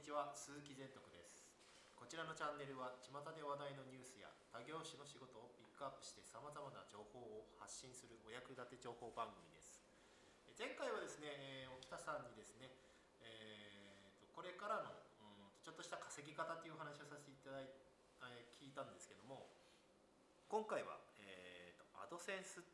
[0.00, 1.44] にちは鈴木善徳です。
[1.92, 9.84] こちらのチャンネルは巷で話題のニュースや他業種の仕事をピックアップしてさまざまな情報を発信するお役立て情報番組です。
[10.56, 12.72] 前回はですね、沖田さんにですね、
[13.20, 14.88] えーとこれからの、
[15.20, 19.52] うん、ちょっとした稼ぎ方という話をさせていただいえ聞いたんですけども
[20.48, 22.64] 今回は、えーとアドセンス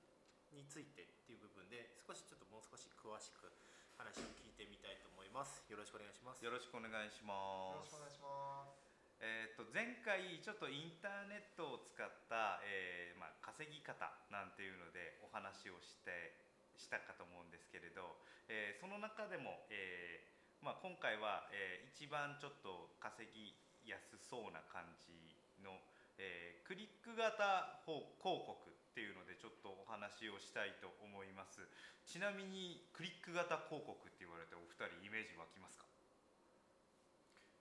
[0.54, 3.50] についてっていう部分で少しちょっともう少し詳しく
[3.96, 5.64] 話を聞いてみたいと思います。
[5.72, 6.44] よろしくお願いします。
[6.44, 7.88] よろしくお願いしよます。
[7.88, 8.86] ろしくお願いします。
[9.24, 16.36] えー、と前回ちょっとインターネットを使った、えーまあ、稼ぎ方なんていうのでお話をして
[16.76, 18.20] したかと思うんですけれど、
[18.52, 23.56] えーその中でも、えーまあ、今回は、えー一番ちょっと稼ぎ
[23.88, 25.32] やすそうな感じ
[25.64, 25.80] の、
[26.18, 31.62] えークリック型広告っていうのでちょっとお話をしたいと思います。
[32.02, 35.86] ちなみにクリック型広告って言われてお二人イメージ湧きますか？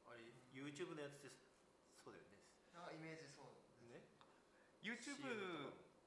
[0.09, 0.25] あれ
[0.57, 1.37] YouTube のやつです。
[2.01, 2.41] そうだよね。
[2.73, 3.53] あイメージそう
[3.93, 4.01] ね。
[4.81, 5.21] YouTube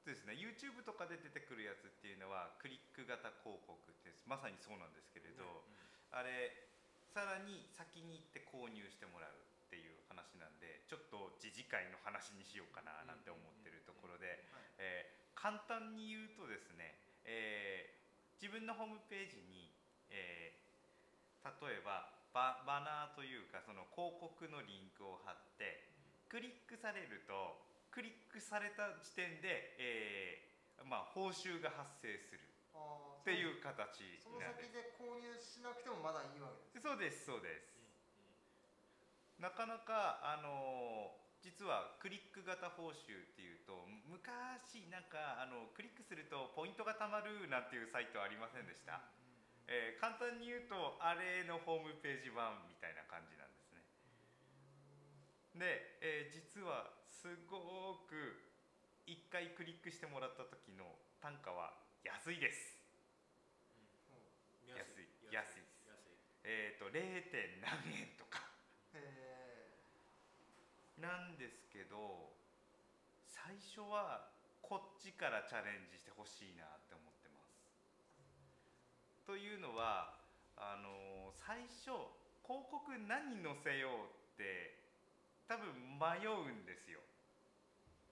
[0.03, 0.35] ですね。
[0.35, 5.63] YouTube とかで出てくるやつっていうのはクリック型広告ってまさにそうなんですけれど、
[6.11, 6.67] あれ
[7.15, 14.41] さらに先に行って購入してもらうっていう話なんでちょっと自治会の話にしようかななんて思ってるところで、
[14.81, 17.99] えー簡単に言うとですね、えー
[18.41, 19.71] 自分のホームページに、
[20.09, 25.87] えー例えばババナーというかその広告のリンクを貼って
[26.27, 27.55] クリックされると
[27.89, 36.83] クリックされた時点で、えーまあ、報酬が発生するっていう形その先で購入しなくてもまだいいわけです。
[36.83, 37.78] そうですそうです
[39.39, 48.99] なかなかあの実はクリック型報酬っていうと昔なんかあのクリックするとポイントがたまるなんていうサイトありませんでした、
[49.71, 53.79] えー簡単に言うとあれのホームページ版みたいな感じなんですね。
[55.55, 58.43] で、えー実はすごく
[59.07, 60.83] 1回クリックしてもらった時の
[61.23, 62.75] 単価は安いです。
[64.11, 64.75] うん。
[64.75, 65.07] 安い。
[65.31, 65.63] 安い。
[65.63, 65.79] です。
[66.43, 67.31] えっ、と 0.
[67.31, 68.08] 点何円
[70.99, 72.35] なんですけど
[73.23, 77.57] 最初はこっちからチャレンジしてほしいなって思ってます。
[79.25, 80.19] というのは
[80.59, 81.95] あの最初
[82.43, 84.75] 広告何載せようって
[85.47, 86.99] 多分迷うんですよ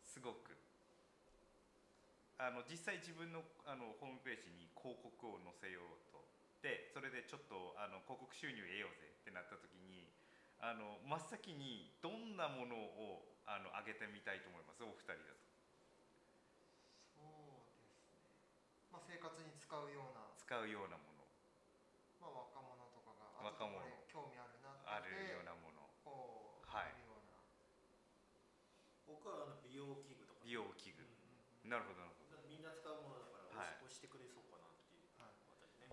[0.02, 0.58] すごく。
[2.38, 6.22] あの実際自分のあのホームページに広告を載せようと
[6.62, 10.06] でそれでちょっとあの広告収入得ようぜってなった時に
[10.60, 14.84] あの真っ先にどんなものをあの上げてみたいと思います？
[14.84, 15.48] お二人だと。
[17.16, 18.30] ーそうですね。
[18.92, 21.24] まあ生活に使うような、使うようなもの。
[22.20, 25.88] まあ若者とかがあ若者これ興味あるなってあるようなもの。
[26.04, 26.96] こうはい。
[29.06, 30.42] 僕はあの美容器具とか。
[30.44, 31.04] 美容器具。
[31.04, 31.06] う
[31.68, 32.42] んなるほどなるほど。
[32.48, 33.76] みんな使うものだからはい。
[33.84, 35.08] 押し,、押してくれそうかなっていう。
[35.20, 35.92] あたりね、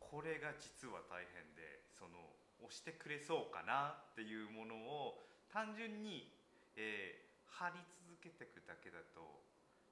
[0.00, 6.30] これが実は大変でその押してくれそうかなっていうものを単純に、
[6.76, 7.78] えー貼り
[8.08, 9.20] 続けていくだけだと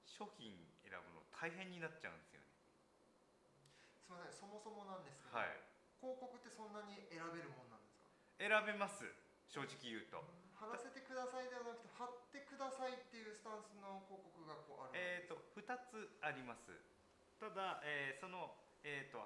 [0.03, 0.49] 商品
[0.81, 2.49] 選ぶの大変になっちゃうんですよね。
[4.01, 5.61] すみません、そもそもなんですけど、はい。
[6.01, 8.41] 広告ってそんなに選べるもんなんですか？
[8.41, 9.05] 選べます。
[9.47, 10.25] 正直言うと。
[10.57, 15.77] 貼らせてくださいではなくて貼ってくださいっていうスタンスの広告がこうあるえー、ですか？
[15.77, 16.73] と2つあります。
[17.39, 19.21] ただ、えーその、えー、と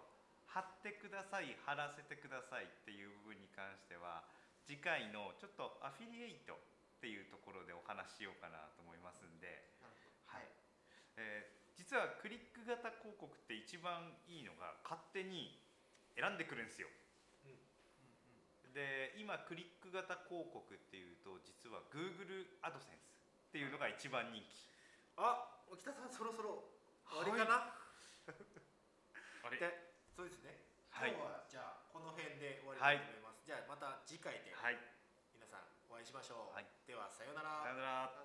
[0.55, 4.23] 貼ってください貼らせてくださいっていう部分に関しては
[4.63, 9.67] 次回のちょっとアフィリエイトっていうところでお話ししようかなと思いますんで、
[10.31, 10.47] はい。
[11.19, 15.59] えー実はクリック型広告って一番いいのが勝手に
[16.15, 16.87] 選んでくるんですよ。
[18.73, 23.11] で今クリック型広告っていうと実は Google アドセンス
[23.47, 24.71] っていうのが一番人気。
[25.19, 26.63] あ沖田さんそろそろ
[27.07, 27.71] 終わりかな、
[29.43, 29.84] あれで
[30.15, 30.55] そうですね。
[30.95, 31.11] はい。
[31.11, 34.79] 今日はじゃあこの辺で終わりたいと思います、じゃあまた次回ではい。
[35.35, 36.67] 皆さんお会いしましょう、はい。
[36.87, 37.59] ではさようなら。
[37.59, 38.24] さよならさよな